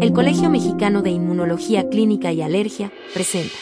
El 0.00 0.12
Colegio 0.12 0.50
Mexicano 0.50 1.02
de 1.02 1.10
Inmunología 1.10 1.88
Clínica 1.88 2.32
y 2.32 2.42
Alergia 2.42 2.92
presenta. 3.12 3.54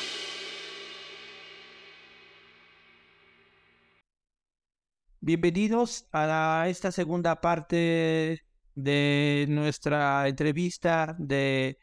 Bienvenidos 5.21 6.07
a 6.13 6.67
esta 6.69 6.93
segunda 6.93 7.41
parte 7.41 8.43
de 8.75 9.47
nuestra 9.49 10.29
entrevista 10.29 11.17
de 11.19 11.79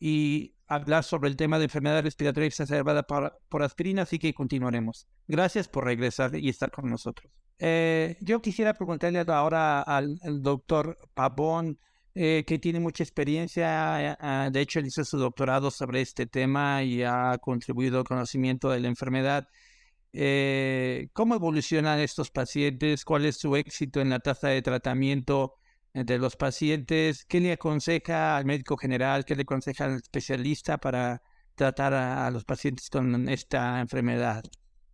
y 0.00 0.54
hablar 0.66 1.04
sobre 1.04 1.28
el 1.28 1.36
tema 1.36 1.58
de 1.58 1.64
enfermedad 1.64 2.02
respiratoria 2.02 2.46
exacerbada 2.46 3.02
por, 3.04 3.38
por 3.48 3.62
aspirina, 3.62 4.02
así 4.02 4.18
que 4.18 4.34
continuaremos. 4.34 5.06
Gracias 5.28 5.68
por 5.68 5.84
regresar 5.84 6.34
y 6.34 6.48
estar 6.48 6.70
con 6.70 6.90
nosotros. 6.90 7.32
Eh, 7.64 8.16
yo 8.20 8.42
quisiera 8.42 8.74
preguntarle 8.74 9.24
ahora 9.28 9.82
al, 9.82 10.18
doctor 10.42 10.98
Pavón, 11.14 11.78
eh, 12.14 12.44
que 12.46 12.58
tiene 12.58 12.80
mucha 12.80 13.02
experiencia, 13.02 14.16
eh, 14.46 14.50
de 14.50 14.60
hecho 14.60 14.80
hizo 14.80 15.04
su 15.04 15.18
doctorado 15.18 15.70
sobre 15.70 16.00
este 16.00 16.26
tema 16.26 16.82
y 16.82 17.02
ha 17.02 17.38
contribuido 17.38 17.98
al 17.98 18.04
conocimiento 18.04 18.70
de 18.70 18.80
la 18.80 18.88
enfermedad. 18.88 19.48
¿Cómo 21.14 21.34
evolucionan 21.34 22.00
estos 22.00 22.30
pacientes? 22.30 23.04
¿Cuál 23.04 23.24
es 23.26 23.38
su 23.38 23.56
éxito 23.56 24.00
en 24.00 24.10
la 24.10 24.20
tasa 24.20 24.48
de 24.48 24.60
tratamiento 24.62 25.54
de 25.94 26.18
los 26.18 26.36
pacientes? 26.36 27.24
¿Qué 27.24 27.40
le 27.40 27.52
aconseja 27.52 28.36
al 28.36 28.44
médico 28.44 28.76
general? 28.76 29.24
¿Qué 29.24 29.34
le 29.36 29.42
aconseja 29.42 29.86
al 29.86 29.96
especialista 29.96 30.78
para 30.78 31.22
tratar 31.54 31.94
a 31.94 32.30
los 32.30 32.44
pacientes 32.44 32.90
con 32.90 33.28
esta 33.28 33.80
enfermedad? 33.80 34.44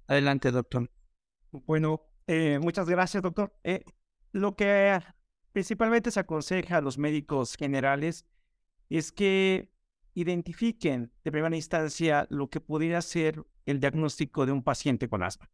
Adelante, 0.09 0.51
doctor. 0.51 0.91
Bueno, 1.51 2.03
eh, 2.27 2.59
muchas 2.61 2.89
gracias, 2.89 3.23
doctor. 3.23 3.55
Eh, 3.65 3.85
lo 4.33 4.57
que 4.57 4.99
principalmente 5.53 6.11
se 6.11 6.21
aconseja 6.21 6.79
a 6.79 6.81
los 6.81 6.99
médicos 6.99 7.57
generales 7.57 8.27
es 8.89 9.13
que 9.13 9.71
identifiquen 10.15 11.13
de 11.25 11.33
primera 11.33 11.55
instancia 11.55 12.27
lo 12.31 12.49
que 12.49 12.61
pudiera 12.61 13.01
ser 13.03 13.45
el 13.67 13.81
diagnóstico 13.81 14.47
de 14.47 14.53
un 14.53 14.63
paciente 14.63 15.09
con 15.09 15.23
asma. 15.23 15.51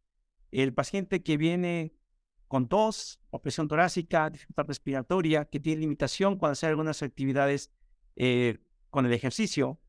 El 0.51 0.73
paciente 0.73 1.21
que 1.21 1.37
viene 1.37 1.93
con 2.47 2.67
tos, 2.67 3.19
opresión 3.29 3.67
torácica, 3.67 4.29
dificultad 4.29 4.65
respiratoria, 4.67 5.45
que 5.45 5.59
tiene 5.59 5.81
limitación 5.81 6.37
cuando 6.37 6.53
hace 6.53 6.67
algunas 6.67 7.03
actividades 7.03 7.71
eh, 8.15 8.59
con 8.89 9.05
el 9.05 9.13
ejercicio, 9.13 9.79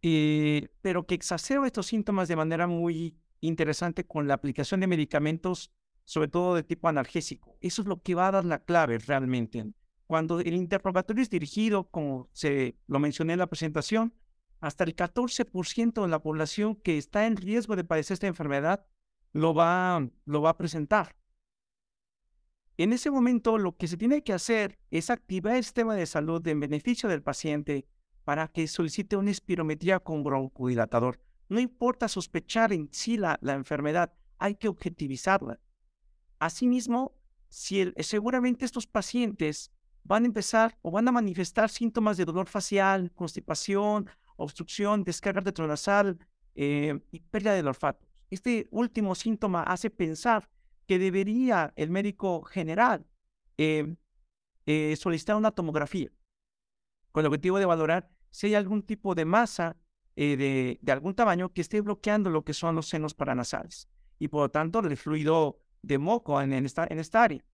pero 0.00 1.06
que 1.06 1.14
exacerba 1.14 1.66
estos 1.66 1.86
síntomas 1.86 2.28
de 2.28 2.36
manera 2.36 2.66
muy 2.66 3.18
interesante 3.40 4.06
con 4.06 4.26
la 4.26 4.34
aplicación 4.34 4.80
de 4.80 4.86
medicamentos, 4.86 5.72
sobre 6.10 6.26
todo 6.26 6.56
de 6.56 6.64
tipo 6.64 6.88
analgésico. 6.88 7.56
Eso 7.60 7.82
es 7.82 7.88
lo 7.88 8.02
que 8.02 8.16
va 8.16 8.26
a 8.26 8.32
dar 8.32 8.44
la 8.44 8.64
clave 8.64 8.98
realmente. 8.98 9.64
Cuando 10.08 10.40
el 10.40 10.54
interrogatorio 10.54 11.22
es 11.22 11.30
dirigido, 11.30 11.88
como 11.88 12.28
se 12.32 12.76
lo 12.88 12.98
mencioné 12.98 13.34
en 13.34 13.38
la 13.38 13.46
presentación, 13.46 14.12
hasta 14.58 14.82
el 14.82 14.96
14% 14.96 16.02
de 16.02 16.08
la 16.08 16.20
población 16.20 16.74
que 16.74 16.98
está 16.98 17.28
en 17.28 17.36
riesgo 17.36 17.76
de 17.76 17.84
padecer 17.84 18.14
esta 18.14 18.26
enfermedad 18.26 18.84
lo 19.32 19.54
va, 19.54 20.04
lo 20.24 20.42
va 20.42 20.50
a 20.50 20.56
presentar. 20.58 21.14
En 22.76 22.92
ese 22.92 23.12
momento 23.12 23.56
lo 23.56 23.76
que 23.76 23.86
se 23.86 23.96
tiene 23.96 24.24
que 24.24 24.32
hacer 24.32 24.80
es 24.90 25.10
activar 25.10 25.54
el 25.54 25.62
sistema 25.62 25.94
de 25.94 26.06
salud 26.06 26.44
en 26.48 26.58
beneficio 26.58 27.08
del 27.08 27.22
paciente 27.22 27.86
para 28.24 28.48
que 28.48 28.66
solicite 28.66 29.14
una 29.14 29.30
espirometría 29.30 30.00
con 30.00 30.24
broncodilatador. 30.24 31.20
No 31.48 31.60
importa 31.60 32.08
sospechar 32.08 32.72
en 32.72 32.88
sí 32.90 33.16
la, 33.16 33.38
enfermedad, 33.42 34.12
hay 34.38 34.56
que 34.56 34.66
objetivizarla. 34.66 35.60
Asimismo, 36.40 37.14
si 37.48 37.92
seguramente 37.98 38.64
estos 38.64 38.86
pacientes 38.86 39.70
van 40.02 40.24
a 40.24 40.26
empezar 40.26 40.76
o 40.82 40.90
van 40.90 41.06
a 41.06 41.12
manifestar 41.12 41.70
síntomas 41.70 42.16
de 42.16 42.24
dolor 42.24 42.48
facial, 42.48 43.12
constipación, 43.12 44.10
obstrucción, 44.36 45.04
descarga 45.04 45.40
retronasal 45.42 46.18
eh, 46.54 46.98
y 47.12 47.20
pérdida 47.20 47.54
del 47.54 47.68
olfato. 47.68 48.04
Este 48.30 48.66
último 48.72 49.14
síntoma 49.14 49.62
hace 49.62 49.90
pensar 49.90 50.48
que 50.86 50.98
debería 50.98 51.72
el 51.76 51.90
médico 51.90 52.42
general 52.42 53.06
eh, 53.58 53.94
eh, 54.66 54.96
solicitar 54.96 55.36
una 55.36 55.50
tomografía 55.50 56.10
con 57.12 57.22
el 57.22 57.26
objetivo 57.26 57.58
de 57.58 57.66
valorar 57.66 58.10
si 58.30 58.48
hay 58.48 58.54
algún 58.54 58.82
tipo 58.82 59.14
de 59.14 59.24
masa 59.24 59.76
eh, 60.16 60.78
de, 60.80 60.92
algún 60.92 61.14
tamaño 61.14 61.52
que 61.52 61.60
esté 61.60 61.80
bloqueando 61.80 62.30
lo 62.30 62.44
que 62.44 62.54
son 62.54 62.74
los 62.74 62.88
senos 62.88 63.14
paranasales 63.14 63.88
y 64.18 64.28
por 64.28 64.42
lo 64.42 64.48
tanto 64.50 64.80
el 64.80 64.96
fluido 64.96 65.60
de 65.82 65.98
moco 65.98 66.40
en, 66.40 66.52
esta, 66.52 66.86
en 66.88 66.98
esta 66.98 67.22
área. 67.22 67.44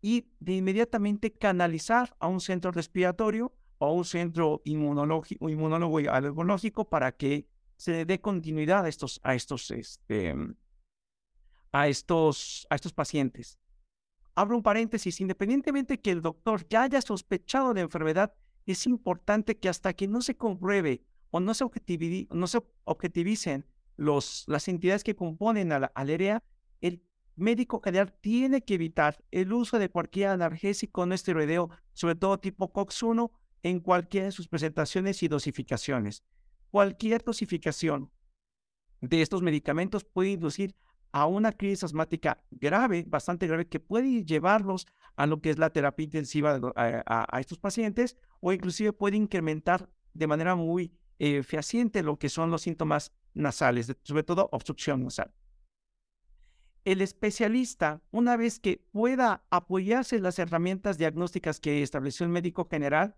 Y 0.00 0.26
de 0.40 0.54
inmediatamente 0.54 1.32
canalizar 1.32 2.16
a 2.20 2.28
un 2.28 2.40
centro 2.40 2.70
respiratorio 2.70 3.52
o 3.78 3.86
a 3.86 3.92
un 3.92 4.04
centro 4.04 4.62
inmunológico, 4.64 5.48
inmunólogo 5.48 6.00
y 6.00 6.06
alergológico 6.06 6.88
para 6.88 7.12
que 7.12 7.46
se 7.76 8.04
dé 8.04 8.20
continuidad 8.20 8.84
a 8.84 8.88
estos, 8.88 9.20
a 9.22 9.34
estos, 9.34 9.70
este, 9.70 10.34
a 11.72 11.88
estos, 11.88 12.66
a 12.70 12.74
estos 12.74 12.92
pacientes. 12.92 13.58
Abro 14.34 14.56
un 14.56 14.62
paréntesis, 14.62 15.20
independientemente 15.20 16.00
que 16.00 16.10
el 16.10 16.22
doctor 16.22 16.66
ya 16.68 16.82
haya 16.82 17.00
sospechado 17.00 17.74
de 17.74 17.80
enfermedad, 17.80 18.34
es 18.66 18.86
importante 18.86 19.58
que 19.58 19.68
hasta 19.68 19.94
que 19.94 20.06
no 20.06 20.20
se 20.20 20.36
compruebe 20.36 21.02
o 21.30 21.40
no 21.40 21.54
se, 21.54 21.64
no 22.30 22.46
se 22.46 22.62
objetivicen 22.84 23.66
los, 23.96 24.44
las 24.46 24.68
entidades 24.68 25.04
que 25.04 25.16
componen 25.16 25.72
a 25.72 25.80
la 25.80 25.86
alerea, 25.94 26.36
el 26.36 26.42
médico 27.38 27.80
general 27.80 28.12
tiene 28.20 28.62
que 28.62 28.74
evitar 28.74 29.22
el 29.30 29.52
uso 29.52 29.78
de 29.78 29.88
cualquier 29.88 30.28
analgésico 30.30 31.06
no 31.06 31.14
esteroideo, 31.14 31.70
sobre 31.92 32.14
todo 32.14 32.38
tipo 32.38 32.72
COX-1, 32.72 33.30
en 33.62 33.80
cualquiera 33.80 34.26
de 34.26 34.32
sus 34.32 34.48
presentaciones 34.48 35.22
y 35.22 35.28
dosificaciones. 35.28 36.22
Cualquier 36.70 37.24
dosificación 37.24 38.10
de 39.00 39.22
estos 39.22 39.42
medicamentos 39.42 40.04
puede 40.04 40.30
inducir 40.30 40.74
a 41.12 41.26
una 41.26 41.52
crisis 41.52 41.84
asmática 41.84 42.44
grave, 42.50 43.04
bastante 43.06 43.46
grave, 43.46 43.66
que 43.66 43.80
puede 43.80 44.24
llevarlos 44.24 44.86
a 45.16 45.26
lo 45.26 45.40
que 45.40 45.50
es 45.50 45.58
la 45.58 45.70
terapia 45.70 46.04
intensiva 46.04 46.60
a 46.76 47.40
estos 47.40 47.58
pacientes 47.58 48.16
o 48.40 48.52
inclusive 48.52 48.92
puede 48.92 49.16
incrementar 49.16 49.88
de 50.14 50.26
manera 50.26 50.54
muy 50.54 50.92
eh, 51.18 51.42
fehaciente 51.42 52.02
lo 52.02 52.18
que 52.18 52.28
son 52.28 52.50
los 52.50 52.62
síntomas 52.62 53.12
nasales, 53.34 53.92
sobre 54.02 54.22
todo 54.22 54.48
obstrucción 54.52 55.02
nasal. 55.02 55.32
El 56.84 57.00
especialista, 57.02 58.00
una 58.10 58.36
vez 58.36 58.60
que 58.60 58.82
pueda 58.92 59.44
apoyarse 59.50 60.16
en 60.16 60.22
las 60.22 60.38
herramientas 60.38 60.98
diagnósticas 60.98 61.60
que 61.60 61.82
estableció 61.82 62.24
el 62.24 62.32
médico 62.32 62.66
general, 62.70 63.16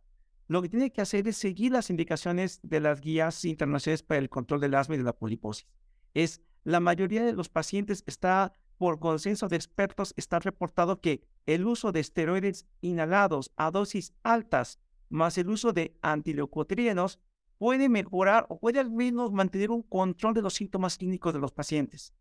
lo 0.49 0.63
que 0.63 0.69
tiene 0.69 0.91
que 0.91 1.01
hacer 1.01 1.29
es 1.29 1.37
seguir 1.37 1.73
las 1.73 1.91
indicaciones 1.91 2.59
de 2.63 2.81
las 2.81 3.01
guías 3.01 3.45
internacionales 3.45 4.03
para 4.03 4.19
el 4.19 4.29
control 4.29 4.61
del 4.61 4.75
asma 4.75 4.97
y 4.97 4.99
de 4.99 5.05
la 5.05 5.17
poliposis. 5.17 5.69
Es 6.15 6.43
la 6.65 6.81
mayoría 6.81 7.25
de 7.25 7.33
los 7.33 7.49
pacientes 7.49 8.03
está 8.07 8.53
por 8.77 8.99
consenso 8.99 9.49
de 9.49 9.57
expertos 9.57 10.15
está 10.17 10.39
reportado 10.39 11.01
que 11.01 11.23
el 11.47 11.67
uso 11.67 11.93
de 11.93 12.01
esteroides 12.01 12.67
inhalados 12.81 13.53
a 13.57 13.71
dosis 13.71 14.15
altas 14.23 14.81
más 15.11 15.37
el 15.39 15.51
uso 15.51 15.73
de 15.73 15.97
antileucotrienos 16.01 17.21
puede 17.59 17.91
mejorar 17.91 18.47
o 18.49 18.59
puede 18.59 18.81
al 18.81 18.91
menos 18.91 19.33
mantener 19.33 19.71
un 19.71 19.83
control 19.83 20.33
de 20.33 20.43
los 20.43 20.55
síntomas 20.55 20.97
clínicos 20.97 21.35
de 21.35 21.41
los 21.41 21.53
pacientes. 21.53 22.15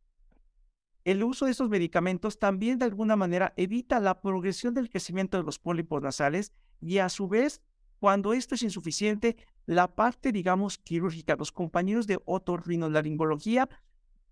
El 1.06 1.24
uso 1.24 1.46
de 1.46 1.52
estos 1.52 1.70
medicamentos 1.70 2.40
también 2.40 2.78
de 2.80 2.86
alguna 2.86 3.16
manera 3.16 3.54
evita 3.58 4.00
la 4.00 4.22
progresión 4.22 4.74
del 4.74 4.90
crecimiento 4.90 5.38
de 5.38 5.44
los 5.44 5.60
pólipos 5.60 6.02
nasales 6.02 6.52
y 6.82 6.98
a 7.00 7.10
su 7.10 7.28
vez, 7.28 7.62
cuando 8.00 8.34
esto 8.34 8.56
es 8.56 8.64
insuficiente, 8.64 9.38
la 9.66 9.94
parte, 9.96 10.32
digamos, 10.32 10.78
quirúrgica, 10.78 11.36
los 11.36 11.52
compañeros 11.52 12.08
de 12.08 12.20
otorrinolaringología 12.26 13.70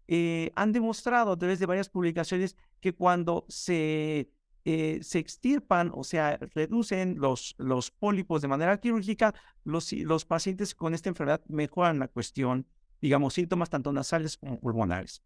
eh, 0.07 0.51
han 0.55 0.71
demostrado 0.71 1.31
a 1.31 1.37
través 1.37 1.59
de 1.59 1.65
varias 1.65 1.89
publicaciones 1.89 2.55
que 2.79 2.93
cuando 2.93 3.45
se 3.49 4.29
eh, 4.69 4.99
se 5.01 5.19
extirpan, 5.19 5.93
o 5.95 6.03
sea, 6.03 6.37
reducen 6.53 7.19
los, 7.19 7.55
los 7.57 7.89
pólipos 7.89 8.41
de 8.41 8.49
manera 8.49 8.77
quirúrgica, 8.81 9.33
los, 9.63 9.93
los 9.93 10.25
pacientes 10.25 10.75
con 10.75 10.93
esta 10.93 11.07
enfermedad 11.07 11.41
mejoran 11.47 11.99
la 11.99 12.09
cuestión, 12.09 12.67
digamos, 12.99 13.35
síntomas 13.35 13.69
tanto 13.69 13.93
nasales 13.93 14.35
como 14.35 14.59
pulmonares. 14.59 15.23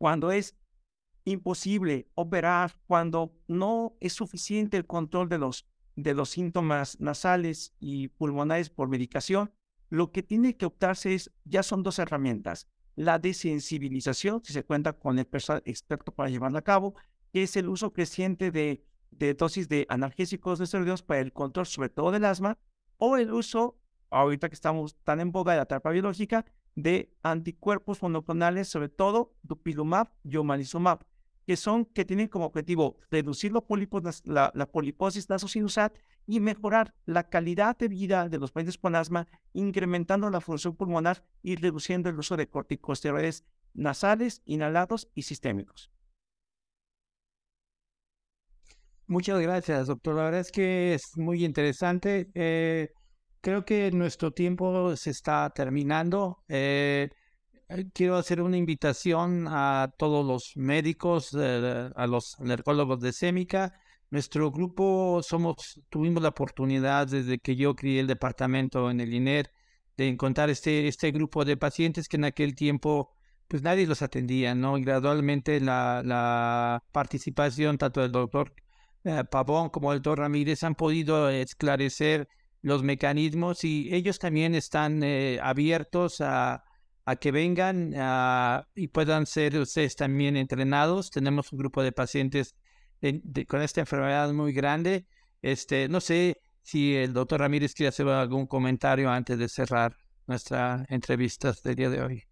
Cuando 0.00 0.32
es 0.32 0.56
imposible 1.26 2.08
operar, 2.14 2.74
cuando 2.86 3.36
no 3.48 3.98
es 4.00 4.14
suficiente 4.14 4.78
el 4.78 4.86
control 4.86 5.28
de 5.28 5.36
los, 5.36 5.66
de 5.94 6.14
los 6.14 6.30
síntomas 6.30 6.98
nasales 7.00 7.74
y 7.80 8.08
pulmonares 8.08 8.70
por 8.70 8.88
medicación, 8.88 9.52
lo 9.90 10.10
que 10.10 10.22
tiene 10.22 10.56
que 10.56 10.64
optarse 10.64 11.12
es, 11.14 11.30
ya 11.44 11.62
son 11.62 11.82
dos 11.82 11.98
herramientas, 11.98 12.66
la 12.96 13.18
desensibilización, 13.18 14.42
si 14.42 14.54
se 14.54 14.64
cuenta 14.64 14.94
con 14.94 15.18
el 15.18 15.26
personal 15.26 15.62
experto 15.66 16.14
para 16.14 16.30
llevarla 16.30 16.60
a 16.60 16.64
cabo, 16.64 16.94
que 17.30 17.42
es 17.42 17.54
el 17.56 17.68
uso 17.68 17.92
creciente 17.92 18.50
de, 18.50 18.82
dosis 19.36 19.68
de 19.68 19.84
analgésicos 19.90 20.58
de 20.58 20.64
esteroides 20.64 21.02
para 21.02 21.20
el 21.20 21.34
control 21.34 21.66
sobre 21.66 21.90
todo 21.90 22.10
del 22.10 22.24
asma, 22.24 22.56
o 22.96 23.18
el 23.18 23.30
uso, 23.34 23.78
ahorita 24.08 24.48
que 24.48 24.54
estamos 24.54 24.96
tan 25.04 25.20
en 25.20 25.30
boga 25.30 25.52
de 25.52 25.58
la 25.58 25.66
terapia 25.66 25.90
biológica, 25.90 26.46
de 26.74 27.12
anticuerpos 27.22 28.02
monoclonales, 28.02 28.68
sobre 28.68 28.88
todo 28.88 29.34
dupilumab 29.42 30.08
y 30.24 30.36
omalizumab, 30.36 31.04
que 31.46 31.56
son 31.56 31.84
que 31.84 32.04
tienen 32.04 32.28
como 32.28 32.46
objetivo 32.46 32.96
reducir 33.10 33.52
la, 33.52 33.62
la, 34.24 34.52
la 34.54 34.66
poliposis 34.66 35.28
nasosinusal 35.28 35.92
y 36.26 36.40
mejorar 36.40 36.94
la 37.06 37.28
calidad 37.28 37.76
de 37.76 37.88
vida 37.88 38.28
de 38.28 38.38
los 38.38 38.52
pacientes 38.52 38.78
con 38.78 38.94
asma, 38.94 39.26
incrementando 39.52 40.30
la 40.30 40.40
función 40.40 40.76
pulmonar 40.76 41.24
y 41.42 41.56
reduciendo 41.56 42.08
el 42.08 42.18
uso 42.18 42.36
de 42.36 42.48
corticosteroides 42.48 43.44
nasales, 43.74 44.42
inhalados 44.44 45.08
y 45.14 45.22
sistémicos. 45.22 45.90
Muchas 49.06 49.40
gracias, 49.40 49.88
doctor. 49.88 50.14
La 50.14 50.22
verdad 50.22 50.40
es 50.40 50.52
que 50.52 50.94
es 50.94 51.16
muy 51.16 51.44
interesante. 51.44 52.30
Eh, 52.34 52.92
creo 53.40 53.64
que 53.64 53.90
nuestro 53.92 54.32
tiempo 54.32 54.96
se 54.96 55.10
está 55.10 55.50
terminando. 55.50 56.42
Eh, 56.48 57.08
eh, 57.68 57.84
quiero 57.92 58.16
hacer 58.16 58.40
una 58.42 58.56
invitación 58.56 59.46
a 59.48 59.92
todos 59.98 60.26
los 60.26 60.52
médicos, 60.56 61.34
a 61.34 62.06
los 62.06 62.38
alergólogos 62.40 63.00
de 63.00 63.12
SEMICA. 63.12 63.74
Nuestro 64.10 64.50
grupo 64.50 65.20
somos, 65.22 65.80
tuvimos 65.88 66.22
la 66.22 66.30
oportunidad 66.30 67.06
desde 67.06 67.38
que 67.38 67.56
yo 67.56 67.74
crié 67.76 68.00
el 68.00 68.06
departamento 68.08 68.90
en 68.90 69.00
el 69.00 69.14
INER 69.14 69.50
de 69.96 70.08
encontrar 70.08 70.50
este, 70.50 70.88
este 70.88 71.10
grupo 71.12 71.44
de 71.44 71.56
pacientes 71.56 72.08
que 72.08 72.16
en 72.16 72.24
aquel 72.24 72.54
tiempo 72.54 73.10
pues 73.48 73.62
nadie 73.62 73.86
los 73.86 74.02
atendía, 74.02 74.54
¿no? 74.54 74.78
Y 74.78 74.82
gradualmente 74.84 75.60
la, 75.60 76.02
la 76.04 76.82
participación 76.92 77.78
tanto 77.78 78.00
del 78.00 78.12
doctor 78.12 78.54
eh, 79.04 79.24
Pavón 79.30 79.70
como 79.70 79.92
el 79.92 79.98
doctor 79.98 80.20
Ramírez 80.20 80.62
han 80.62 80.74
podido 80.74 81.28
esclarecer 81.30 82.28
los 82.62 82.82
mecanismos 82.82 83.64
y 83.64 83.94
ellos 83.94 84.18
también 84.18 84.54
están 84.54 85.02
eh, 85.02 85.38
abiertos 85.42 86.20
a, 86.20 86.64
a, 87.04 87.16
que 87.16 87.32
vengan 87.32 87.94
y 88.74 88.88
puedan 88.88 89.26
ser 89.26 89.58
ustedes 89.58 89.96
también 89.96 90.36
entrenados. 90.36 91.10
Tenemos 91.10 91.52
un 91.52 91.58
grupo 91.58 91.82
de 91.82 91.92
pacientes 91.92 92.54
con 93.48 93.62
esta 93.62 93.80
enfermedad 93.80 94.32
muy 94.32 94.52
grande. 94.52 95.06
Este, 95.42 95.88
no 95.88 96.00
sé 96.00 96.42
si 96.62 96.94
el 96.94 97.12
doctor 97.12 97.40
Ramírez 97.40 97.74
quiere 97.74 97.88
hacer 97.88 98.06
algún 98.08 98.46
comentario 98.46 99.10
antes 99.10 99.38
de 99.38 99.48
cerrar 99.48 99.96
nuestra 100.26 100.84
entrevista 100.88 101.54
del 101.64 101.74
día 101.74 101.90
de 101.90 102.02
hoy. 102.02 102.29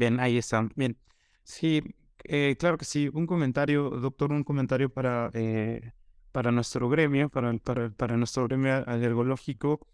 Bien, 0.00 0.18
ahí 0.18 0.38
están. 0.38 0.72
Bien. 0.76 0.96
Sí, 1.44 1.82
eh, 2.24 2.56
claro 2.58 2.78
que 2.78 2.86
sí. 2.86 3.10
Un 3.12 3.26
comentario, 3.26 3.90
doctor, 3.90 4.32
un 4.32 4.44
comentario 4.44 4.88
para, 4.88 5.30
eh, 5.34 5.92
para 6.32 6.50
nuestro 6.50 6.88
gremio, 6.88 7.28
para, 7.28 7.52
para, 7.58 8.16
nuestro 8.16 8.48
gremio 8.48 8.82
alergológico, 8.88 9.86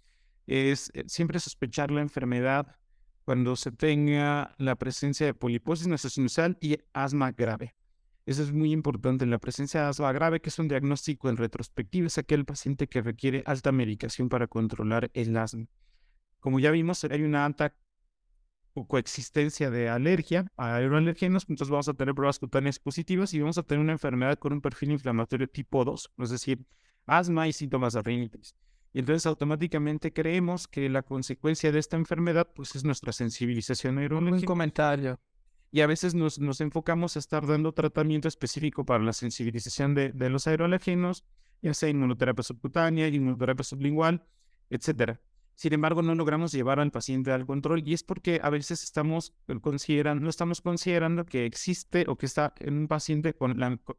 es 0.47 0.93
eh, 0.95 1.03
siempre 1.09 1.41
sospechar 1.41 1.91
la 1.91 2.03
enfermedad 2.03 2.77
cuando 3.25 3.57
se 3.57 3.73
tenga 3.73 4.55
la 4.59 4.77
presencia 4.77 5.27
de 5.27 5.35
poliposis 5.35 5.89
nasosinusal 5.89 6.57
y 6.61 6.79
asma 6.93 7.33
grave. 7.33 7.75
Eso 8.27 8.45
es 8.45 8.53
muy 8.53 8.71
importante. 8.71 9.27
La 9.27 9.39
presencia 9.39 9.83
de 9.83 9.87
asma 9.89 10.13
grave, 10.13 10.41
que 10.41 10.51
es 10.51 10.59
un 10.61 10.69
diagnóstico 10.69 11.29
en 11.31 11.37
retrospectiva, 11.37 12.07
es 12.07 12.17
aquel 12.17 12.45
paciente 12.45 12.87
que 12.87 13.03
requiere 13.03 13.43
alta 13.45 13.73
medicación 13.73 14.29
para 14.29 14.47
controlar 14.47 15.11
el 15.15 15.37
asma. 15.37 15.67
Como 16.39 16.61
ya 16.61 16.71
vimos, 16.71 17.03
hay 17.03 17.23
una 17.25 17.45
alta 17.45 17.75
coexistencia 18.85 19.71
de 19.71 19.89
alergia 19.89 20.47
a 20.57 20.75
aeroalergenos, 20.75 21.47
entonces 21.49 21.71
vamos 21.71 21.89
a 21.89 21.95
tener 21.95 22.15
pruebas 22.15 22.39
cutáneas 22.39 22.79
positivas 22.79 23.33
y 23.33 23.41
vamos 23.41 23.57
a 23.57 23.63
tener 23.63 23.83
una 23.83 23.93
enfermedad 23.93 24.39
con 24.39 24.53
un 24.53 24.61
perfil 24.61 24.91
inflamatorio 24.91 25.49
tipo 25.49 25.85
2, 25.85 26.13
es 26.19 26.31
decir, 26.31 26.67
asma 27.07 27.49
y 27.49 27.53
síntomas 27.53 27.95
de 27.95 28.03
rinitis. 28.03 28.55
Y 28.93 29.01
entonces 29.01 29.27
automáticamente 29.27 30.13
creemos 30.13 30.67
que 30.67 30.89
la 30.89 31.03
consecuencia 31.03 31.71
de 31.71 31.79
esta 31.79 31.97
enfermedad 31.97 32.49
pues 32.55 32.75
es 32.77 32.85
nuestra 32.85 33.13
sensibilización 33.13 33.99
aeroalérgica. 33.99 34.41
Un 34.41 34.47
comentario. 34.47 35.21
Y 35.71 35.83
a 35.83 35.87
veces 35.87 36.15
nos, 36.15 36.39
nos, 36.39 36.61
enfocamos 36.61 37.17
a 37.17 37.19
estar 37.19 37.47
dando 37.47 37.73
tratamiento 37.73 38.29
específico 38.29 38.85
para 38.85 39.05
la 39.05 39.13
sensibilización 39.13 39.95
de, 39.95 40.13
de 40.13 40.31
los 40.31 40.47
aeroalergenos, 40.47 41.25
ya 41.61 41.75
sea 41.75 41.91
inmunoterapia 41.91 42.43
subcutánea, 42.43 43.09
inmunoterapia 43.09 43.65
sublingual, 43.65 44.25
etcétera. 44.71 45.21
Sin 45.57 45.73
embargo, 45.73 46.03
no 46.03 46.15
logramos 46.15 46.53
llevar 46.53 46.81
al 46.81 46.91
paciente 46.91 47.33
al 47.33 47.47
control 47.47 47.83
y 47.87 47.95
es 47.95 48.03
porque 48.03 48.41
a 48.43 48.51
veces 48.51 48.85
estamos 48.85 49.35
considerando, 49.63 50.23
no 50.23 50.29
estamos 50.29 50.61
considerando 50.61 51.25
que 51.25 51.47
existe 51.47 52.05
o 52.09 52.17
que 52.17 52.27
está 52.27 52.53
en 52.59 52.77
un 52.77 52.89
paciente 52.89 53.35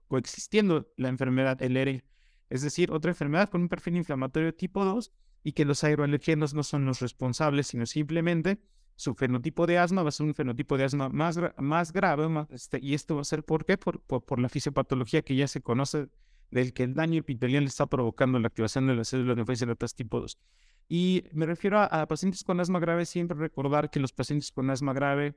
coexistiendo 0.08 0.88
la 0.98 1.10
enfermedad 1.10 1.60
LR, 1.60 2.06
es 2.52 2.62
decir, 2.62 2.92
otra 2.92 3.10
enfermedad 3.10 3.50
con 3.50 3.62
un 3.62 3.70
perfil 3.70 3.98
inflamatorio 3.98 4.54
tipo 4.54 4.86
2 4.86 5.12
y 5.44 5.54
que 5.54 5.66
los 5.66 5.84
aeroalergenos 5.84 6.54
no 6.54 6.62
son 6.62 6.86
los 6.86 7.02
responsables, 7.02 7.66
sino 7.66 7.88
simplemente 7.88 8.60
su 8.96 9.16
fenotipo 9.16 9.66
de 9.66 9.80
asma 9.80 10.04
va 10.04 10.10
a 10.10 10.12
ser 10.12 10.28
un 10.28 10.36
fenotipo 10.36 10.78
de 10.78 10.84
asma 10.84 11.10
más, 11.10 11.40
más 11.58 11.92
grave 11.92 12.28
este, 12.52 12.80
y 12.82 12.94
esto 12.94 13.16
va 13.16 13.22
a 13.22 13.26
ser 13.26 13.44
¿por 13.44 13.66
qué? 13.66 13.80
Por, 13.80 14.00
por, 14.02 14.40
la 14.40 14.50
fisiopatología 14.50 15.24
que 15.24 15.36
ya 15.36 15.48
se 15.48 15.62
conoce 15.62 16.10
del 16.52 16.74
que 16.74 16.84
el 16.84 16.94
daño 16.94 17.20
epitelial 17.20 17.64
está 17.64 17.88
provocando 17.88 18.40
la 18.40 18.48
activación 18.48 18.86
de 18.86 18.96
las 18.96 19.08
células 19.08 19.38
linfocitas 19.38 19.96
tipo 19.96 20.20
2. 20.20 20.38
Y 20.88 21.24
me 21.34 21.46
refiero 21.46 21.80
a, 21.80 22.08
pacientes 22.08 22.44
con 22.44 22.60
asma 22.60 22.80
grave, 22.80 23.06
siempre 23.06 23.38
recordar 23.38 23.90
que 23.90 24.00
los 24.00 24.14
pacientes 24.14 24.52
con 24.52 24.70
asma 24.70 24.94
grave, 24.94 25.36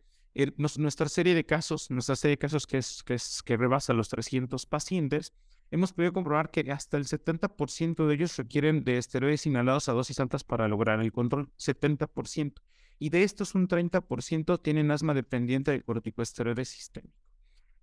nuestra 0.56 1.08
serie 1.08 1.34
de 1.34 1.44
casos, 1.44 1.90
nuestra 1.90 2.14
serie 2.14 2.36
de 2.36 2.38
casos 2.38 2.66
que, 2.66 2.78
es, 2.78 3.02
que, 3.02 3.14
es, 3.14 3.42
que 3.42 3.56
rebasa 3.56 3.92
los 3.92 4.08
300 4.08 4.64
pacientes, 4.66 5.32
hemos 5.72 5.92
podido 5.92 6.12
comprobar 6.12 6.50
que 6.50 6.70
hasta 6.70 6.96
el 6.96 7.04
70% 7.04 8.06
de 8.06 8.14
ellos 8.14 8.36
requieren 8.36 8.84
de 8.84 8.98
esteroides 8.98 9.46
inhalados 9.46 9.88
a 9.88 9.92
dosis 9.92 10.20
altas 10.20 10.44
para 10.44 10.68
lograr 10.68 11.00
el 11.00 11.10
control, 11.10 11.50
70%. 11.58 12.54
Y 13.00 13.08
de 13.08 13.24
estos 13.24 13.54
un 13.54 13.66
30% 13.66 14.62
tienen 14.62 14.90
asma 14.90 15.14
dependiente 15.14 15.72
de 15.72 15.82
corticoesteroides 15.82 16.68
sistémicos. 16.68 17.18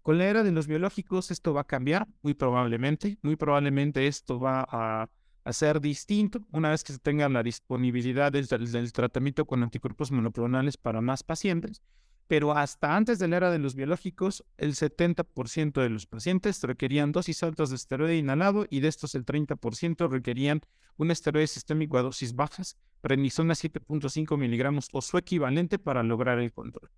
Con 0.03 0.19
la 0.19 0.27
era 0.27 0.43
de 0.43 0.53
los 0.53 0.67
biológicos 0.67 1.31
esto 1.31 1.53
va 1.53 1.61
a 1.61 1.67
cambiar, 1.67 2.07
muy 2.21 2.33
probablemente, 2.33 3.17
muy 3.23 3.35
probablemente 3.35 4.07
esto 4.07 4.39
va 4.39 4.65
a 4.69 5.09
a 5.47 5.53
ser 5.53 5.79
distinto 5.79 6.41
una 6.51 6.71
vez 6.71 6.83
que 6.83 6.91
se 6.91 6.99
tenga 6.99 7.29
la 7.29 7.41
disponibilidad 7.41 8.33
del, 8.33 8.47
del, 8.47 8.91
tratamiento 8.91 9.45
con 9.45 9.63
anticuerpos 9.63 10.11
monoclonales 10.11 10.75
para 10.75 10.99
más 10.99 11.23
pacientes. 11.23 11.81
Pero 12.27 12.51
hasta 12.51 12.97
antes 12.97 13.17
de 13.17 13.29
la 13.29 13.37
era 13.37 13.49
de 13.49 13.57
los 13.57 13.73
biológicos, 13.73 14.43
el 14.57 14.75
70% 14.75 15.81
de 15.81 15.89
los 15.89 16.05
pacientes 16.05 16.61
requerían 16.63 17.13
dosis 17.13 17.43
altas 17.43 17.69
de 17.69 17.77
esteroide 17.77 18.17
inhalado 18.17 18.65
y 18.69 18.81
de 18.81 18.89
estos 18.89 19.15
el 19.15 19.25
30% 19.25 20.09
requerían 20.09 20.59
un 20.97 21.11
esteroide 21.11 21.47
sistémico 21.47 21.97
a 21.97 22.01
dosis 22.01 22.35
bajas, 22.35 22.75
prednisona 22.99 23.53
7.5 23.53 24.37
miligramos 24.37 24.89
o 24.91 25.01
su 25.01 25.17
equivalente 25.17 25.79
para 25.79 26.03
lograr 26.03 26.39
el 26.39 26.51
control. 26.51 26.91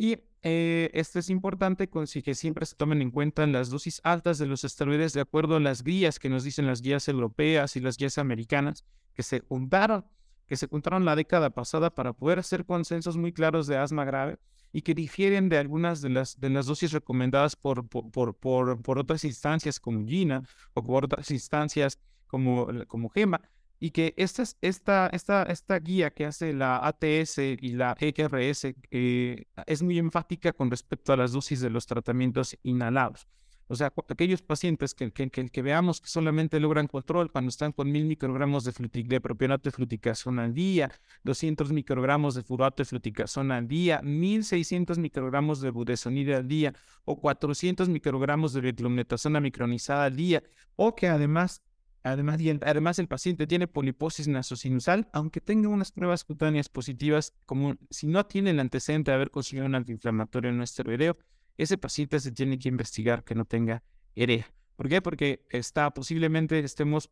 Y 0.00 0.18
eh, 0.40 0.90
esto 0.94 1.18
es 1.18 1.28
importante 1.28 1.90
que 1.90 2.34
siempre 2.34 2.64
se 2.64 2.74
tomen 2.74 3.02
en 3.02 3.10
cuenta 3.10 3.46
las 3.46 3.68
dosis 3.68 4.00
altas 4.02 4.38
de 4.38 4.46
los 4.46 4.64
esteroides 4.64 5.12
de 5.12 5.20
acuerdo 5.20 5.56
a 5.56 5.60
las 5.60 5.84
guías 5.84 6.18
que 6.18 6.30
nos 6.30 6.42
dicen 6.42 6.66
las 6.66 6.80
guías 6.80 7.06
europeas 7.06 7.76
y 7.76 7.80
las 7.80 7.98
guías 7.98 8.16
americanas 8.16 8.86
que 9.12 9.22
se 9.22 9.40
juntaron, 9.40 10.06
que 10.46 10.56
se 10.56 10.68
juntaron 10.68 11.04
la 11.04 11.16
década 11.16 11.50
pasada 11.50 11.90
para 11.94 12.14
poder 12.14 12.38
hacer 12.38 12.64
consensos 12.64 13.18
muy 13.18 13.34
claros 13.34 13.66
de 13.66 13.76
asma 13.76 14.06
grave 14.06 14.38
y 14.72 14.80
que 14.80 14.94
difieren 14.94 15.50
de 15.50 15.58
algunas 15.58 16.00
de 16.00 16.08
las, 16.08 16.40
de 16.40 16.48
las 16.48 16.64
dosis 16.64 16.92
recomendadas 16.92 17.54
por, 17.54 17.86
por, 17.86 18.34
por, 18.34 18.80
por 18.80 18.98
otras 18.98 19.22
instancias 19.24 19.78
como 19.78 20.06
GINA 20.06 20.44
o 20.72 20.82
por 20.82 21.04
otras 21.04 21.30
instancias 21.30 21.98
como, 22.26 22.68
como 22.86 23.10
GEMA 23.10 23.42
y 23.80 23.90
que 23.90 24.12
esta, 24.18 24.44
esta, 24.60 25.08
esta, 25.08 25.42
esta 25.44 25.78
guía 25.78 26.10
que 26.10 26.26
hace 26.26 26.52
la 26.52 26.86
ATS 26.86 27.38
y 27.38 27.72
la 27.72 27.96
ERS 27.98 28.66
eh, 28.90 29.44
es 29.66 29.82
muy 29.82 29.98
enfática 29.98 30.52
con 30.52 30.70
respecto 30.70 31.14
a 31.14 31.16
las 31.16 31.32
dosis 31.32 31.60
de 31.60 31.70
los 31.70 31.86
tratamientos 31.86 32.56
inhalados. 32.62 33.26
O 33.68 33.76
sea, 33.76 33.92
aquellos 34.08 34.42
pacientes 34.42 34.94
que, 34.94 35.12
que, 35.12 35.30
que, 35.30 35.62
veamos 35.62 36.00
que 36.00 36.08
solamente 36.08 36.58
logran 36.58 36.88
control 36.88 37.30
cuando 37.30 37.50
están 37.50 37.70
con 37.70 37.90
mil 37.90 38.04
microgramos 38.04 38.64
de, 38.64 38.72
de 39.04 39.20
propionato 39.20 39.70
de 39.70 39.70
fluticasona 39.70 40.42
al 40.42 40.54
día, 40.54 40.90
200 41.22 41.70
microgramos 41.70 42.34
de 42.34 42.42
furato 42.42 42.82
de 42.82 42.84
fluticasona 42.84 43.58
al 43.58 43.68
día, 43.68 44.00
1600 44.02 44.98
microgramos 44.98 45.60
de 45.60 45.70
budesonide 45.70 46.34
al 46.34 46.48
día 46.48 46.74
o 47.04 47.20
400 47.20 47.88
microgramos 47.88 48.52
de 48.54 48.60
betlumnetasona 48.60 49.38
micronizada 49.38 50.06
al 50.06 50.16
día, 50.16 50.42
o 50.74 50.96
que 50.96 51.06
además 51.06 51.62
Además, 52.02 52.40
además, 52.62 52.98
el 52.98 53.08
paciente 53.08 53.46
tiene 53.46 53.66
poliposis 53.66 54.26
nasosinusal, 54.26 55.08
aunque 55.12 55.40
tenga 55.40 55.68
unas 55.68 55.92
pruebas 55.92 56.24
cutáneas 56.24 56.68
positivas, 56.68 57.34
como 57.44 57.76
si 57.90 58.06
no 58.06 58.24
tiene 58.24 58.50
el 58.50 58.60
antecedente 58.60 59.10
de 59.10 59.16
haber 59.16 59.30
conseguido 59.30 59.66
un 59.66 59.74
antiinflamatorio 59.74 60.50
no 60.52 60.62
esteroideo, 60.62 61.18
ese 61.58 61.76
paciente 61.76 62.18
se 62.20 62.32
tiene 62.32 62.58
que 62.58 62.70
investigar 62.70 63.22
que 63.22 63.34
no 63.34 63.44
tenga 63.44 63.82
EREA. 64.14 64.50
¿Por 64.76 64.88
qué? 64.88 65.02
Porque 65.02 65.44
está 65.50 65.92
posiblemente 65.92 66.58
estemos 66.60 67.10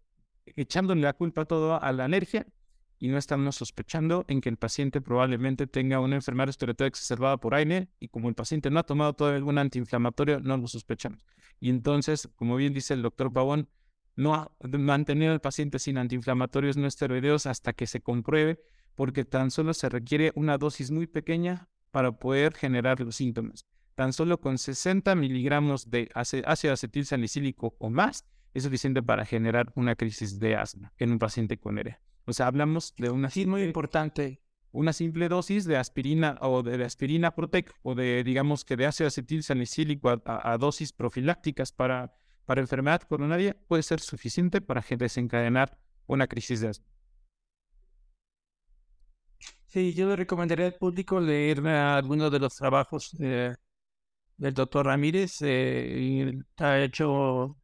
echándole 0.56 1.02
la 1.02 1.12
culpa 1.12 1.44
todo 1.44 1.82
a 1.82 1.92
la 1.92 2.06
alergia 2.06 2.46
y 2.98 3.08
no 3.08 3.18
estamos 3.18 3.56
sospechando 3.56 4.24
en 4.28 4.40
que 4.40 4.48
el 4.48 4.56
paciente 4.56 5.02
probablemente 5.02 5.66
tenga 5.66 6.00
una 6.00 6.16
enfermedad 6.16 6.46
respiratoria 6.46 6.88
exacerbada 6.88 7.36
por 7.36 7.54
AINE 7.54 7.88
y 8.00 8.08
como 8.08 8.28
el 8.28 8.34
paciente 8.34 8.70
no 8.70 8.80
ha 8.80 8.84
tomado 8.84 9.12
todavía 9.12 9.36
algún 9.36 9.58
antiinflamatorio, 9.58 10.40
no 10.40 10.56
lo 10.56 10.66
sospechamos. 10.66 11.24
Y 11.60 11.70
entonces, 11.70 12.28
como 12.34 12.56
bien 12.56 12.72
dice 12.72 12.94
el 12.94 13.02
doctor 13.02 13.32
Pavón, 13.32 13.68
no 14.18 14.50
mantener 14.60 15.30
al 15.30 15.40
paciente 15.40 15.78
sin 15.78 15.96
antiinflamatorios 15.96 16.76
no 16.76 16.88
esteroideos 16.88 17.46
hasta 17.46 17.72
que 17.72 17.86
se 17.86 18.00
compruebe, 18.00 18.60
porque 18.96 19.24
tan 19.24 19.52
solo 19.52 19.72
se 19.74 19.88
requiere 19.88 20.32
una 20.34 20.58
dosis 20.58 20.90
muy 20.90 21.06
pequeña 21.06 21.68
para 21.92 22.10
poder 22.10 22.52
generar 22.52 22.98
los 22.98 23.14
síntomas. 23.14 23.64
Tan 23.94 24.12
solo 24.12 24.40
con 24.40 24.58
60 24.58 25.14
miligramos 25.14 25.88
de 25.88 26.10
ácido 26.14 26.72
acetil 26.72 27.06
salicílico 27.06 27.76
o 27.78 27.90
más 27.90 28.26
es 28.54 28.64
suficiente 28.64 29.02
para 29.02 29.24
generar 29.24 29.72
una 29.76 29.94
crisis 29.94 30.40
de 30.40 30.56
asma 30.56 30.92
en 30.98 31.12
un 31.12 31.18
paciente 31.20 31.58
con 31.58 31.78
ERE. 31.78 31.98
O 32.24 32.32
sea, 32.32 32.48
hablamos 32.48 32.94
de 32.98 33.10
una... 33.10 33.30
Sí, 33.30 33.46
muy 33.46 33.62
importante. 33.62 34.42
Una 34.72 34.92
simple 34.92 35.28
dosis 35.28 35.64
de 35.64 35.76
aspirina 35.76 36.38
o 36.40 36.64
de, 36.64 36.84
aspirina 36.84 37.36
Protec 37.36 37.72
o 37.82 37.94
de, 37.94 38.22
digamos 38.24 38.64
que 38.64 38.76
de 38.76 38.86
ácido 38.86 39.06
acetil 39.06 39.44
salicílico 39.44 40.10
a, 40.24 40.58
dosis 40.58 40.92
profilácticas 40.92 41.72
para, 41.72 42.14
para 42.48 42.62
enfermedad 42.62 43.02
coronaria 43.02 43.54
puede 43.68 43.82
ser 43.82 44.00
suficiente 44.00 44.62
para 44.62 44.82
desencadenar 44.96 45.76
una 46.06 46.26
crisis 46.26 46.62
de 46.62 46.68
asma. 46.68 46.86
Sí, 49.66 49.92
yo 49.92 50.08
le 50.08 50.16
recomendaría 50.16 50.64
al 50.64 50.72
público 50.72 51.20
leer 51.20 51.60
algunos 51.66 52.32
de 52.32 52.38
los 52.38 52.56
trabajos 52.56 53.10
del 53.18 53.58
doctor 54.38 54.86
Ramírez. 54.86 55.42
Eh, 55.42 56.40
ha 56.56 56.78
hecho 56.78 57.58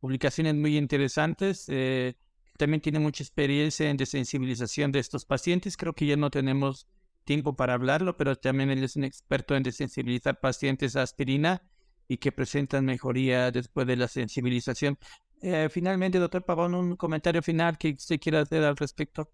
publicaciones 0.00 0.56
muy 0.56 0.76
interesantes. 0.76 1.66
Eh, 1.68 2.16
también 2.56 2.80
tiene 2.80 2.98
mucha 2.98 3.22
experiencia 3.22 3.88
en 3.88 3.96
desensibilización 3.96 4.90
de 4.90 4.98
estos 4.98 5.26
pacientes. 5.26 5.76
Creo 5.76 5.92
que 5.92 6.06
ya 6.06 6.16
no 6.16 6.28
tenemos 6.32 6.88
tiempo 7.22 7.54
para 7.54 7.74
hablarlo, 7.74 8.16
pero 8.16 8.34
también 8.34 8.70
él 8.70 8.82
es 8.82 8.96
un 8.96 9.04
experto 9.04 9.54
en 9.54 9.62
desensibilizar 9.62 10.40
pacientes 10.40 10.96
a 10.96 11.02
aspirina 11.02 11.62
y 12.08 12.16
que 12.16 12.32
presentan 12.32 12.86
mejoría 12.86 13.50
después 13.50 13.86
de 13.86 13.96
la 13.96 14.08
sensibilización. 14.08 14.98
Eh, 15.42 15.68
finalmente, 15.70 16.18
doctor 16.18 16.44
Pavón, 16.44 16.74
un 16.74 16.96
comentario 16.96 17.42
final 17.42 17.78
que 17.78 17.90
usted 17.90 18.18
quiera 18.18 18.40
hacer 18.40 18.64
al 18.64 18.76
respecto. 18.76 19.30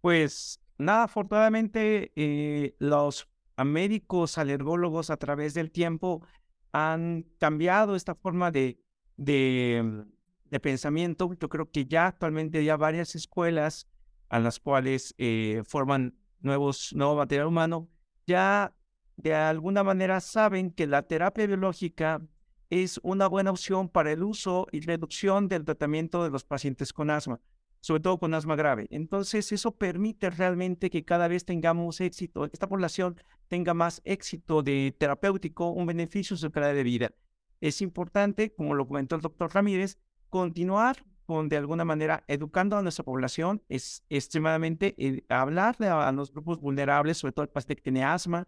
Pues 0.00 0.60
nada, 0.76 1.04
afortunadamente 1.04 2.12
eh, 2.16 2.74
los 2.78 3.28
médicos 3.64 4.36
alergólogos 4.36 5.08
a 5.08 5.16
través 5.16 5.54
del 5.54 5.70
tiempo 5.70 6.26
han 6.72 7.24
cambiado 7.38 7.96
esta 7.96 8.14
forma 8.14 8.50
de, 8.50 8.78
de, 9.16 10.04
de 10.44 10.60
pensamiento. 10.60 11.32
Yo 11.40 11.48
creo 11.48 11.70
que 11.70 11.86
ya 11.86 12.08
actualmente 12.08 12.58
hay 12.58 12.68
varias 12.76 13.14
escuelas 13.14 13.88
a 14.28 14.40
las 14.40 14.60
cuales 14.60 15.14
eh, 15.16 15.62
forman 15.66 16.18
nuevos, 16.40 16.92
nuevo 16.94 17.16
material 17.16 17.46
humano, 17.46 17.88
ya 18.26 18.75
de 19.16 19.34
alguna 19.34 19.82
manera 19.82 20.20
saben 20.20 20.70
que 20.70 20.86
la 20.86 21.02
terapia 21.02 21.46
biológica 21.46 22.22
es 22.70 23.00
una 23.02 23.28
buena 23.28 23.50
opción 23.50 23.88
para 23.88 24.12
el 24.12 24.22
uso 24.22 24.66
y 24.72 24.80
reducción 24.80 25.48
del 25.48 25.64
tratamiento 25.64 26.24
de 26.24 26.30
los 26.30 26.44
pacientes 26.44 26.92
con 26.92 27.10
asma, 27.10 27.40
sobre 27.80 28.02
todo 28.02 28.18
con 28.18 28.34
asma 28.34 28.56
grave. 28.56 28.88
Entonces, 28.90 29.52
eso 29.52 29.72
permite 29.72 30.30
realmente 30.30 30.90
que 30.90 31.04
cada 31.04 31.28
vez 31.28 31.44
tengamos 31.44 32.00
éxito, 32.00 32.44
esta 32.44 32.68
población 32.68 33.20
tenga 33.48 33.74
más 33.74 34.00
éxito 34.04 34.62
de 34.62 34.94
terapéutico, 34.98 35.70
un 35.70 35.86
beneficio 35.86 36.34
en 36.34 36.38
su 36.38 36.50
calidad 36.50 36.74
de 36.74 36.82
vida. 36.82 37.12
Es 37.60 37.80
importante, 37.80 38.52
como 38.52 38.74
lo 38.74 38.86
comentó 38.86 39.16
el 39.16 39.22
doctor 39.22 39.54
Ramírez, 39.54 39.98
continuar 40.28 41.04
con, 41.24 41.48
de 41.48 41.56
alguna 41.56 41.84
manera, 41.84 42.24
educando 42.28 42.76
a 42.76 42.82
nuestra 42.82 43.04
población, 43.04 43.62
es 43.68 44.04
extremadamente 44.08 44.94
eh, 44.98 45.24
hablarle 45.28 45.88
a, 45.88 46.10
los 46.12 46.32
grupos 46.32 46.60
vulnerables, 46.60 47.18
sobre 47.18 47.32
todo 47.32 47.44
el 47.44 47.48
paciente 47.50 47.76
que 47.76 47.82
tiene 47.82 48.04
asma, 48.04 48.46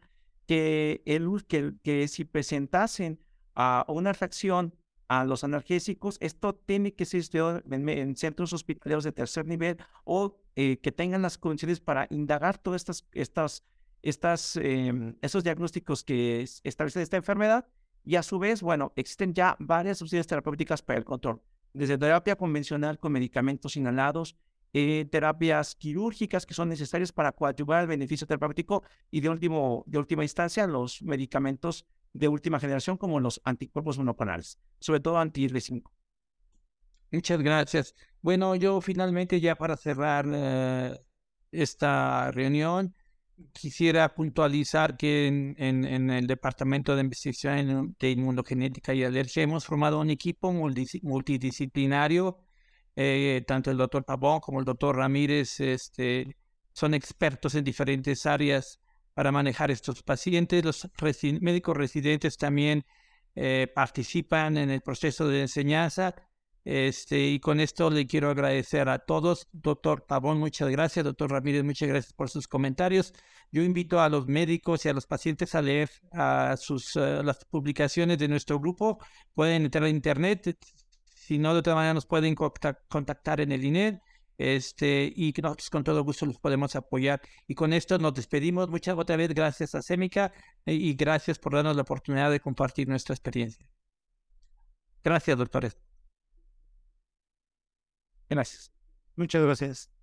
que, 0.49 1.03
el, 1.05 1.29
que, 1.47 1.75
que 1.83 2.09
si 2.09 2.25
presentasen 2.25 3.21
a 3.55 3.85
una 3.89 4.15
reacción 4.15 4.75
a 5.07 5.25
los 5.25 5.45
analgésicos, 5.45 6.17
esto 6.21 6.55
tiene 6.55 6.95
que 6.95 7.05
ser 7.05 7.21
estudiado 7.21 7.63
en, 7.71 8.17
centros 8.17 8.53
hospitalarios 8.55 9.05
de 9.05 9.13
tercer 9.13 9.47
nivel 9.47 9.77
o 10.05 10.39
eh, 10.57 10.79
que 10.79 10.91
tengan 10.91 11.21
las 11.21 11.37
condiciones 11.37 11.81
para 11.81 12.07
indagar 12.11 12.57
todos 12.57 12.77
estas, 12.77 13.07
estas, 13.13 13.65
estas, 14.03 14.57
em, 14.57 15.17
estos 15.21 15.45
diagnósticos 15.45 16.03
que 16.03 16.47
establecen 16.65 17.03
esta 17.03 17.19
enfermedad 17.19 17.69
y 18.05 18.17
a 18.17 18.23
su 18.23 18.39
vez, 18.39 18.63
bueno, 18.63 18.93
existen 18.97 19.35
ya 19.35 19.55
varias 19.59 20.01
opciones 20.01 20.27
terapéuticas 20.27 20.81
para 20.81 20.99
el 20.99 21.05
control 21.05 21.43
desde 21.75 21.99
terapia 21.99 22.37
convencional 22.37 22.99
con 22.99 23.13
medicamentos 23.13 23.77
inhalados, 23.77 24.37
eh, 24.73 25.07
terapias 25.11 25.75
quirúrgicas 25.75 26.47
que 26.47 26.55
son 26.55 26.69
necesarias 26.69 27.13
para 27.13 27.33
coadyuvar 27.33 27.83
el 27.83 27.89
beneficio 27.89 28.27
terapéutico 28.27 28.83
y 29.11 29.21
de, 29.21 29.29
último, 29.29 29.85
de 29.87 29.99
última 29.99 30.23
instancia 30.23 30.67
los 30.67 31.03
medicamentos 31.03 31.87
de 32.13 32.29
última 32.29 32.61
generación 32.61 32.97
como 32.97 33.21
los 33.21 33.41
anticuerpos 33.45 33.99
monoclonales, 33.99 34.59
sobre 34.81 35.01
todo 35.01 35.19
anti 35.19 35.49
5 35.49 35.93
Muchas 37.11 37.41
gracias. 37.41 37.95
Bueno, 38.21 38.55
yo 38.55 38.81
finalmente 38.81 39.41
ya 39.41 39.55
para 39.55 39.77
cerrar 39.77 40.27
eh, 40.31 40.99
esta 41.53 42.31
reunión, 42.33 42.95
quisiera 43.53 44.15
puntualizar 44.15 44.97
que 44.97 45.27
en, 45.27 46.11
el 46.11 46.27
Departamento 46.27 46.95
de 46.95 47.03
Investigación 47.03 47.97
de 47.99 48.11
Inmunogenética 48.11 48.95
y 48.95 49.05
Alergia 49.05 49.43
hemos 49.43 49.65
formado 49.65 50.01
un 50.01 50.11
equipo 50.11 50.53
multidisciplinario. 50.53 52.39
Eh, 53.01 53.45
tanto 53.47 53.71
el 53.71 53.77
doctor 53.77 54.05
Pavón 54.05 54.41
como 54.41 54.59
el 54.59 54.65
doctor 54.65 54.97
Ramírez 54.97 55.61
este, 55.61 56.37
son 56.73 56.95
expertos 56.95 57.55
en 57.55 57.63
diferentes 57.63 58.27
áreas 58.27 58.81
para 59.15 59.31
manejar 59.31 59.71
estos 59.71 60.03
pacientes. 60.03 60.65
Los 60.65 60.89
médicos 61.41 61.77
residentes 61.77 62.37
también 62.37 62.85
eh, 63.37 63.71
participan 63.73 64.57
en 64.57 64.71
el 64.71 64.81
proceso 64.81 65.29
de 65.29 65.43
enseñanza 65.43 66.17
este, 66.65 67.29
y 67.29 67.39
con 67.39 67.61
esto 67.61 67.89
le 67.89 68.05
quiero 68.09 68.31
agradecer 68.31 68.89
a 68.89 68.99
todos. 68.99 69.47
Doctor 69.53 70.05
Pavón, 70.05 70.39
muchas 70.39 70.69
gracias. 70.69 71.05
Doctor 71.05 71.31
Ramírez, 71.31 71.63
muchas 71.63 71.89
gracias 71.89 72.13
por 72.13 72.29
sus 72.29 72.49
comentarios. 72.49 73.13
Yo 73.53 73.63
invito 73.63 74.01
a 74.01 74.09
los 74.09 74.27
médicos 74.27 74.85
y 74.85 74.89
a 74.89 74.93
los 74.93 75.07
pacientes 75.07 75.55
a 75.55 75.63
leer 75.63 75.89
a 76.13 76.57
sus, 76.59 76.97
eh, 76.97 77.23
las 77.23 77.45
publicaciones 77.45 78.19
de 78.19 78.27
nuestro 78.27 78.59
grupo. 78.59 78.99
Pueden 79.35 79.67
entrar 79.67 79.85
a 79.85 79.89
internet. 79.89 80.59
Si 81.29 81.39
no, 81.39 81.53
de 81.53 81.59
otra 81.61 81.75
manera 81.75 81.93
nos 81.93 82.07
pueden 82.07 82.35
contactar 82.35 83.43
en 83.43 83.53
el 83.53 83.63
INED. 83.63 83.99
Este, 84.39 85.13
y 85.15 85.35
nosotros 85.43 85.69
con 85.69 85.85
todo 85.85 86.03
gusto 86.03 86.25
los 86.25 86.39
podemos 86.39 86.75
apoyar. 86.75 87.21
Y 87.47 87.55
con 87.55 87.75
esto 87.75 87.99
nos 87.99 88.15
despedimos. 88.15 88.71
Muchas 88.71 88.97
otra 88.97 89.17
vez 89.17 89.35
gracias 89.35 89.75
a 89.75 89.83
Semica 89.83 90.33
eh, 90.65 90.73
y 90.73 90.95
gracias 90.95 91.39
por 91.39 91.53
darnos 91.53 91.77
la 91.77 91.83
oportunidad 91.83 92.31
de 92.31 92.41
compartir 92.41 92.89
nuestra 92.89 93.15
experiencia. 93.15 93.69
Gracias, 95.05 95.37
doctores. 95.37 95.77
Gracias. 98.31 98.73
Muchas 99.15 99.43
gracias. 99.43 99.98